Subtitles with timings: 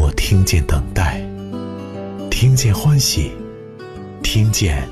[0.00, 1.20] 我听见等待，
[2.30, 3.32] 听见欢喜，
[4.22, 4.82] 听见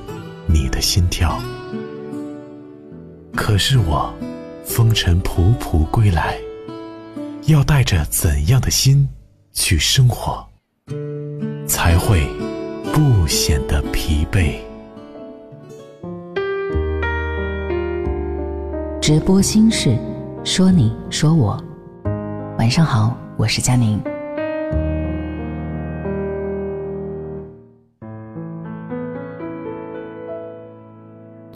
[0.46, 1.40] 你的心跳。
[3.34, 4.12] 可是我
[4.66, 6.36] 风尘仆仆归来，
[7.46, 9.08] 要带着怎样的心
[9.54, 10.46] 去生活，
[11.66, 12.28] 才会
[12.92, 14.56] 不显得疲惫？
[19.00, 19.96] 直播心事，
[20.44, 21.58] 说你说我。
[22.58, 23.98] 晚上好，我是佳宁。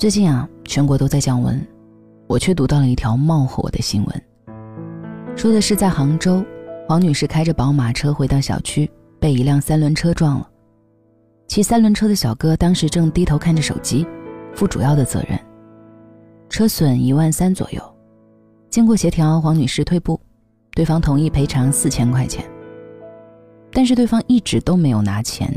[0.02, 1.64] 最近啊，全国都在降温，
[2.26, 4.22] 我却读到了一条冒火的新闻，
[5.36, 6.44] 说的是在杭州，
[6.88, 10.50] 黄女士开着宝马车回到小区，被一辆三轮车撞了。
[11.46, 14.04] 骑三轮车的小哥当时正低头看着手机，
[14.56, 15.38] 负主要的责任。
[16.48, 17.80] 车损一万三左右，
[18.70, 20.20] 经过协调，黄女士退步，
[20.72, 22.44] 对方同意赔偿四千块钱。
[23.70, 25.56] 但是对方一直都没有拿钱，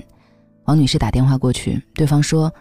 [0.62, 2.54] 黄女士打电话过去，对方说。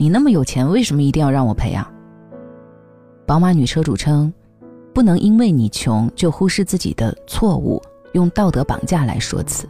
[0.00, 1.90] 你那么有钱，为什么一定要让我赔啊？
[3.26, 4.32] 宝马女车主称，
[4.94, 7.82] 不能因为你穷就忽视自己的错误，
[8.12, 9.68] 用道德绑架来说辞。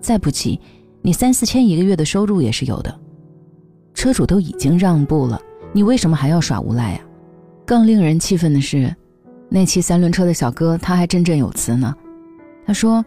[0.00, 0.60] 再不济，
[1.00, 2.92] 你三四千一个月的收入也是有的。
[3.94, 5.40] 车主都已经让步了，
[5.72, 7.00] 你为什么还要耍无赖啊？
[7.64, 8.92] 更令人气愤的是，
[9.48, 11.94] 那骑三轮车的小哥他还振振有词呢。
[12.66, 13.04] 他说：“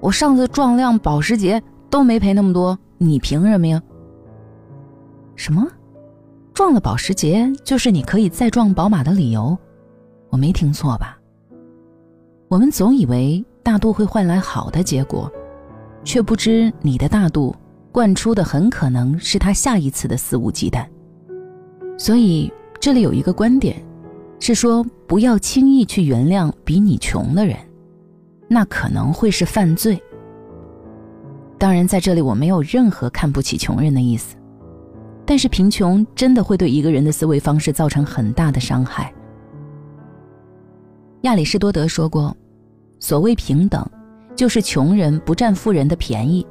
[0.00, 3.82] 我上次撞辆保时捷都没赔那么多，你凭什么呀？”
[5.36, 5.66] 什么？
[6.52, 9.56] 撞了保时捷就是你可以再撞宝马的理由？
[10.30, 11.18] 我没听错吧？
[12.48, 15.30] 我们总以为大度会换来好的结果，
[16.02, 17.54] 却不知你的大度
[17.92, 20.86] 灌出的很可能是他下一次的肆无忌惮。
[21.98, 23.76] 所以这里有一个观点，
[24.40, 27.56] 是说不要轻易去原谅比你穷的人，
[28.48, 30.02] 那可能会是犯罪。
[31.58, 34.36] 当然，在这里我没有任何看不起穷人的意思。
[35.26, 39.12] 但是贫穷真的会对一个人的思维方式造成很大的伤害。
[41.22, 42.34] 亚里士多德说过
[43.00, 43.84] ：“所谓平等，
[44.36, 46.46] 就是穷人不占富人的便宜。”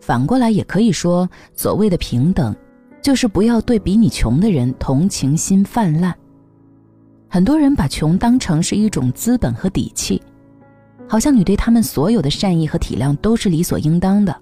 [0.00, 2.56] 反过来也可以说，所谓的平等，
[3.00, 6.12] 就是不要对比你穷的人同情心泛滥。
[7.28, 10.20] 很多人把穷当成是一种资本和底气，
[11.08, 14.36] 好像你对他们所有的善意和体谅都是理所应当的，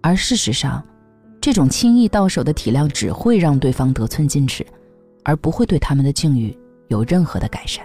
[0.00, 0.82] 而事实上。
[1.42, 4.64] 这种轻易到手的体谅只会让对方得寸进尺，
[5.24, 7.84] 而不会对他们的境遇有任何的改善。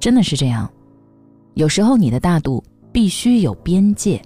[0.00, 0.68] 真的是这样，
[1.54, 2.60] 有时候你的大度
[2.90, 4.20] 必须有边界。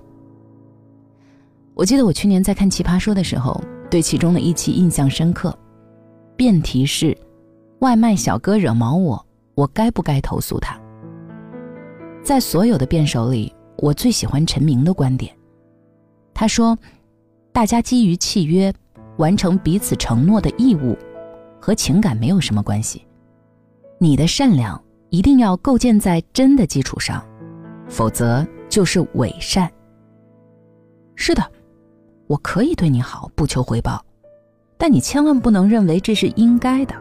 [1.74, 5.54] 我记得我去年在看《奇葩说》的时候，对其中的一期印象深刻，
[6.36, 7.14] 辩题是：
[7.80, 9.22] 外卖小哥惹毛我，
[9.54, 10.80] 我该不该投诉他？
[12.22, 15.30] 在所有的辩手里，我最喜欢陈明的观点，
[16.32, 16.74] 他说。
[17.54, 18.74] 大家基于契约
[19.16, 20.98] 完成彼此承诺的义务，
[21.60, 23.06] 和情感没有什么关系。
[23.96, 27.24] 你的善良一定要构建在真的基础上，
[27.88, 29.70] 否则就是伪善。
[31.14, 31.48] 是的，
[32.26, 34.04] 我可以对你好，不求回报，
[34.76, 36.94] 但你千万不能认为这是应该的。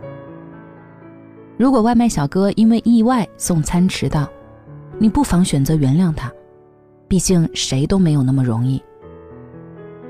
[1.57, 4.29] 如果外卖小哥因为意外送餐迟到，
[4.99, 6.31] 你不妨选择原谅他，
[7.07, 8.79] 毕竟谁都没有那么容易。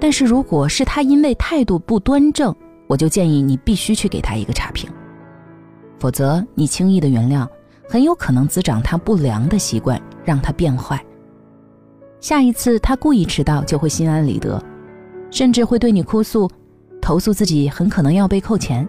[0.04, 2.54] 但是，如果是他因为态度不端正，
[2.88, 4.90] 我就建议你必须去给他一个差评，
[5.98, 7.48] 否则你轻易的原谅，
[7.88, 11.02] 很有可能滋长他不良的习惯，让他变坏。
[12.20, 14.62] 下一次他故意迟到，就会心安理得，
[15.32, 16.52] 甚至会对你哭诉，
[17.02, 18.86] 投诉自己很可能要被扣钱。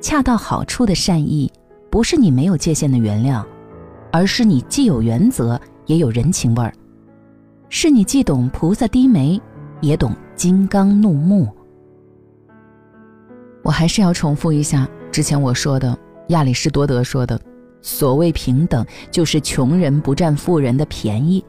[0.00, 1.50] 恰到好处的善意，
[1.90, 3.44] 不是你没有界限的原谅，
[4.12, 6.72] 而是你既有原则，也有人情味儿，
[7.68, 9.42] 是你既懂菩萨低眉。
[9.84, 11.48] 也懂金刚怒目。
[13.62, 15.96] 我还是要重复一下之前我说的，
[16.28, 17.40] 亚里士多德说的
[17.80, 21.44] ：“所谓平等，就是穷人不占富人的便宜。”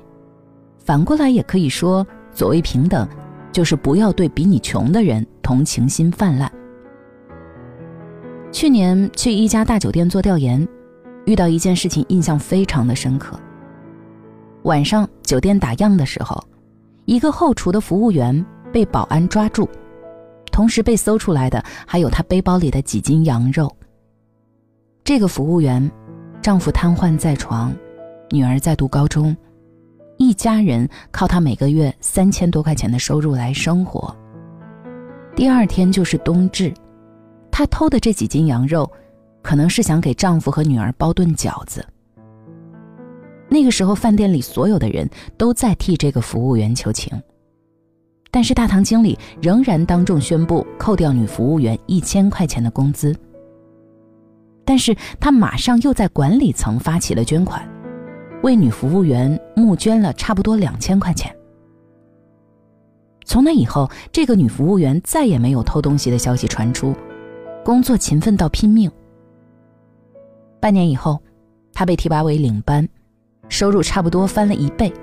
[0.79, 3.07] 反过来也可以说，所谓平等，
[3.51, 6.51] 就是不要对比你穷的人同情心泛滥。
[8.51, 10.65] 去年去一家大酒店做调研，
[11.25, 13.37] 遇到一件事情，印象非常的深刻。
[14.63, 16.41] 晚上酒店打烊的时候，
[17.05, 19.69] 一个后厨的服务员被保安抓住，
[20.51, 23.73] 同时被搜出来的还有她背包里的几斤羊肉。
[25.03, 25.89] 这个服务员，
[26.41, 27.73] 丈夫瘫痪在床，
[28.31, 29.35] 女儿在读高中，
[30.17, 34.15] 一家人靠他每个月三千多块钱的收入来生活。
[35.35, 36.73] 第二天就是冬至，
[37.51, 38.89] 她偷的这几斤羊肉，
[39.43, 41.85] 可能是想给丈夫和女儿包顿饺子。
[43.55, 47.17] 那个时候，饭店里所有的人都在替这个服务员求情，
[48.29, 53.15] 但是大堂经理仍然当众宣布扣掉女服务员一千块钱的工资。
[54.65, 57.65] 但是他马上又在管理层发起了捐款，
[58.43, 61.33] 为女服务员募捐了差不多两千块钱。
[63.23, 66.93] 从那以后，这个女服务员再也没有偷东西的消息传出，
[67.63, 68.91] 工作勤奋到拼命。
[70.59, 71.17] 半年以后，
[71.71, 72.85] 她被提拔为领班，
[73.49, 74.93] 收入差不多翻了一倍。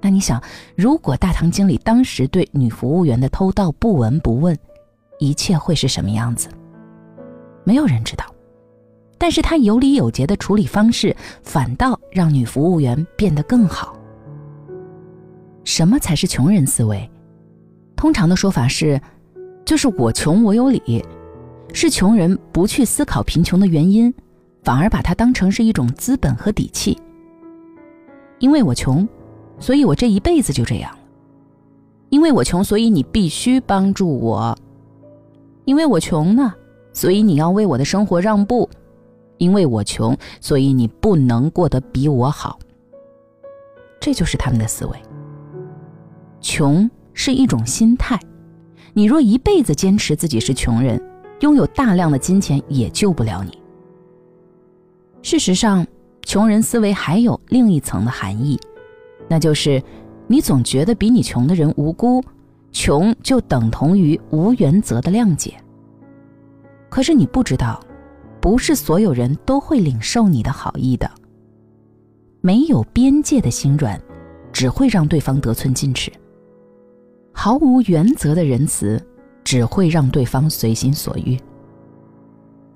[0.00, 0.42] 那你想，
[0.76, 4.56] 如果大堂经理当时对女服务员的偷盗不闻不问，
[5.18, 6.48] 一切会是什么样子？
[7.64, 8.24] 没有人知道，
[9.18, 13.94] 但是他有理有节的处理方式，反倒让女服务员变得更好。
[15.64, 17.08] 什么才是穷人思维？
[17.94, 18.98] 通常的说法是，
[19.66, 21.04] 就是我穷我有理，
[21.74, 24.12] 是穷人不去思考贫穷的原因，
[24.62, 26.98] 反而把它当成是一种资本和底气。
[28.38, 29.08] 因为我穷，
[29.58, 30.98] 所以我这一辈子就这样了。
[32.08, 34.56] 因为我穷，所以你必须帮助我。
[35.64, 36.54] 因为我穷呢。
[36.92, 38.68] 所以你要为我的生活让步，
[39.38, 42.58] 因为我穷，所以你不能过得比我好。
[44.00, 44.98] 这就是他们的思维。
[46.40, 48.18] 穷是一种心态，
[48.92, 51.00] 你若一辈子坚持自己是穷人，
[51.42, 53.56] 拥有大量的金钱也救不了你。
[55.22, 55.86] 事实上，
[56.22, 58.58] 穷人思维还有另一层的含义，
[59.28, 59.82] 那就是
[60.26, 62.22] 你总觉得比你穷的人无辜，
[62.72, 65.54] 穷就等同于无原则的谅解。
[66.88, 67.80] 可是你不知道，
[68.40, 71.10] 不是所有人都会领受你的好意的。
[72.40, 74.00] 没有边界的心软，
[74.52, 76.10] 只会让对方得寸进尺；
[77.32, 79.00] 毫无原则的仁慈，
[79.44, 81.38] 只会让对方随心所欲。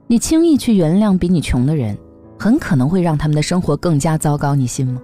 [0.06, 1.96] 你轻易去原谅比你穷的人，
[2.38, 5.00] 很可能会让他们的生活更加糟糕，你信吗？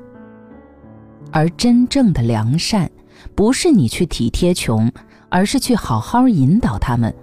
[1.32, 2.90] 而真正的良善，
[3.34, 4.90] 不是你去体贴穷，
[5.28, 7.14] 而是去好好引导他们。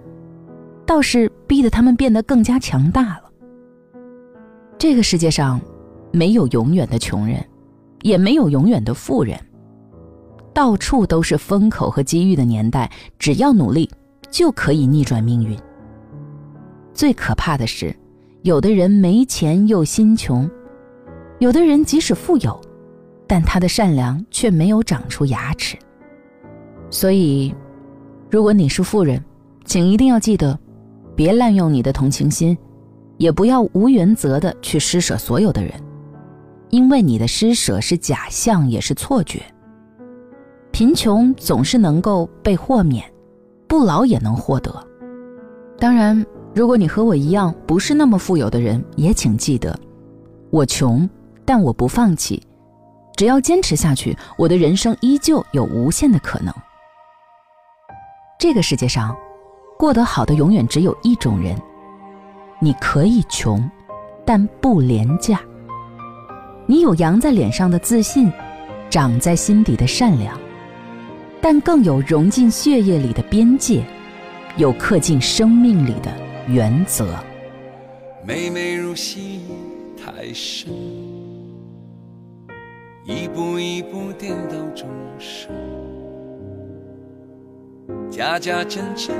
[0.85, 3.23] 倒是逼得他们变得更加强大了。
[4.77, 5.59] 这个世界上，
[6.13, 7.45] 没有永远的穷人，
[8.01, 9.37] 也没有永远的富人。
[10.53, 12.89] 到处都是风口和机遇的年代，
[13.19, 13.91] 只要努力，
[14.31, 15.59] 就可以逆转命运。
[16.93, 17.93] 最可怕的是，
[18.47, 20.49] 有的人没钱又心穷，
[21.39, 22.57] 有的人即使富有，
[23.27, 25.77] 但他的善良却没有长出牙齿。
[26.89, 27.53] 所以，
[28.31, 29.21] 如果你是富人，
[29.65, 30.57] 请一定要记得。
[31.13, 32.57] 别滥用你的同情心，
[33.17, 35.73] 也不要无原则的去施舍所有的人，
[36.69, 39.41] 因为你的施舍是假象，也是错觉。
[40.71, 43.03] 贫穷总是能够被豁免，
[43.67, 44.73] 不劳也能获得。
[45.77, 49.77] 当然，如果你和我一样不是那么富有的人，也请记得，
[50.49, 51.07] 我穷，
[51.45, 52.41] 但我不放弃，
[53.15, 56.53] 只要坚持下去，我的人生依旧有无限的可能。
[58.39, 59.15] 这个世界上。
[59.79, 61.55] 过得好的永远只有一种人，
[62.59, 63.69] 你可以穷，
[64.25, 65.39] 但不廉价。
[66.65, 68.33] 你有扬在脸上的自信，
[68.89, 70.35] 长在心底的善良，
[71.39, 73.85] 但更有融进血液里的边界，
[74.55, 76.11] 有刻进生命里的
[76.47, 77.13] 原则。
[78.25, 79.41] 妹妹入戏
[79.97, 80.71] 太深，
[83.03, 84.87] 一步一步颠倒众
[85.19, 85.51] 生，
[88.09, 89.13] 家家真真。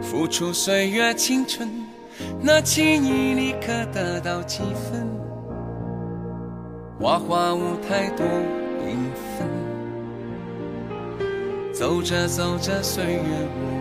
[0.00, 1.68] 付出岁月青春，
[2.40, 5.04] 那情谊你可得到几分？
[7.00, 8.24] 花花舞台多
[8.84, 8.96] 缤
[9.36, 9.48] 纷，
[11.72, 13.77] 走着走着岁月无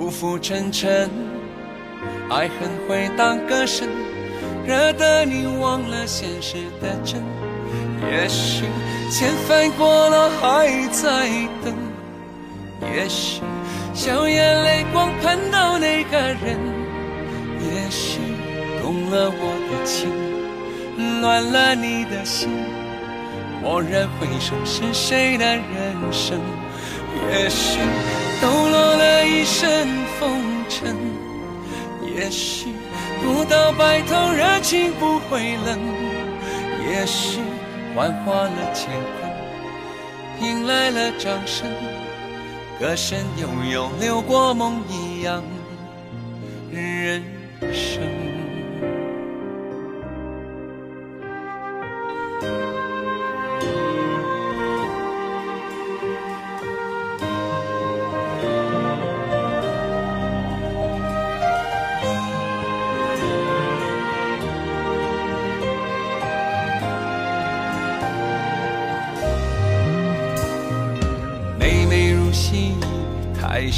[0.00, 1.10] 浮浮沉沉，
[2.30, 3.86] 爱恨会当歌声，
[4.66, 7.22] 惹得你忘了现实的真。
[8.10, 8.64] 也许
[9.10, 11.28] 千帆过了还在
[11.62, 11.74] 等。
[12.96, 13.42] 也许
[13.92, 16.58] 笑眼泪光盼到那个人，
[17.60, 18.20] 也许
[18.80, 20.08] 动了我的情，
[21.20, 22.48] 乱了你的心。
[23.62, 26.40] 蓦然回首，是谁的人生？
[27.34, 27.80] 也许
[28.40, 29.86] 抖落了一身
[30.18, 30.96] 风尘，
[32.16, 32.68] 也许
[33.22, 35.78] 不到白头，热情不会冷。
[36.88, 37.38] 也许
[37.94, 38.86] 幻化了乾
[40.40, 41.68] 坤，迎来了掌声，
[42.78, 45.42] 歌声悠悠流过梦一样
[46.72, 47.22] 人
[47.60, 48.29] 生。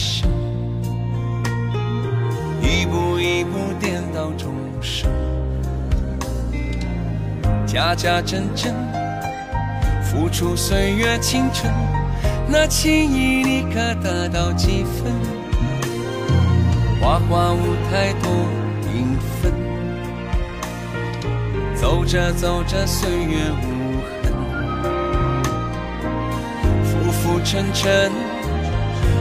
[0.02, 0.28] 生，
[2.60, 5.08] 一步一步颠倒众生，
[7.64, 8.74] 假假真真，
[10.02, 11.72] 付出岁月青春，
[12.48, 15.12] 那情谊你可得到几分？
[17.00, 18.28] 花花舞台多
[18.82, 19.52] 缤纷，
[21.76, 24.32] 走着走着岁月无痕，
[26.84, 28.31] 浮浮沉沉。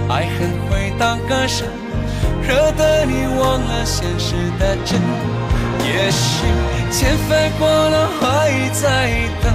[0.10, 1.68] 爱恨会当歌声，
[2.42, 5.00] 惹得你忘了现实的真。
[5.84, 6.46] 也许
[6.92, 9.10] 千帆过了还在
[9.42, 9.54] 等，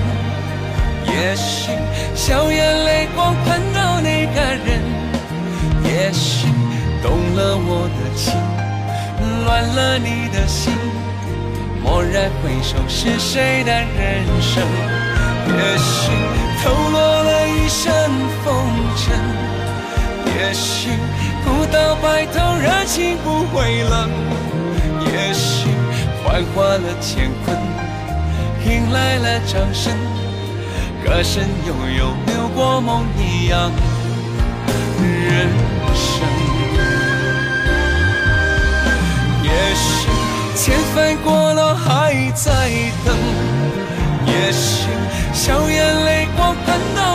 [1.07, 1.71] 也许
[2.15, 4.81] 笑眼泪光盼到那个人，
[5.85, 6.49] 也许
[7.03, 8.35] 动了我的情，
[9.45, 10.73] 乱了你的心。
[11.85, 14.63] 蓦然回首，是谁的人生？
[15.49, 16.11] 也许
[16.63, 17.85] 透落了一身
[18.43, 18.45] 风
[18.97, 19.05] 尘。
[20.39, 20.91] 也许
[21.43, 24.11] 不到白头，热情不会冷；
[25.07, 25.71] 也许
[26.23, 27.57] 幻化了乾坤，
[28.67, 29.95] 迎来了掌声，
[31.03, 33.73] 歌声悠悠流过梦一样
[35.01, 35.49] 人
[35.95, 36.05] 生。
[39.43, 39.89] 也许
[40.55, 42.69] 千帆过了还在
[43.07, 43.17] 等，
[44.27, 44.91] 也许
[45.33, 47.06] 笑眼泪光盼到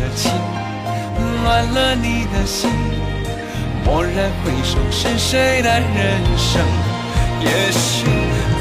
[0.00, 0.30] 的情，
[1.44, 2.70] 乱了你的心。
[3.84, 6.62] 蓦然回首，是谁的人生？
[7.40, 8.06] 也许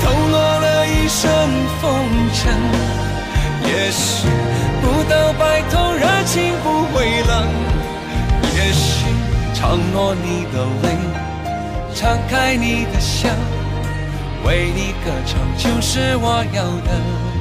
[0.04, 1.32] 抖落了一身
[1.80, 1.90] 风
[2.34, 2.54] 尘，
[3.66, 4.28] 也许
[4.82, 7.48] 不到白头，热情不会冷。
[8.56, 9.06] 也许
[9.54, 10.86] 承诺你的泪，
[11.96, 13.30] 敞开你的笑，
[14.46, 17.33] 为你歌唱，就是我要的。